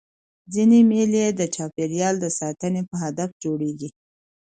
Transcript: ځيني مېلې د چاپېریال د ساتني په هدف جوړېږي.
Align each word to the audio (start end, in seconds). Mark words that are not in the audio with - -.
ځيني 0.53 0.79
مېلې 0.91 1.25
د 1.39 1.41
چاپېریال 1.55 2.15
د 2.19 2.25
ساتني 2.39 2.81
په 2.89 2.95
هدف 3.03 3.29
جوړېږي. 3.43 3.89